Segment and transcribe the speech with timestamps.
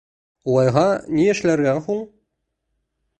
[0.53, 0.85] Улайһа,
[1.17, 2.03] ни эшләргә һуң?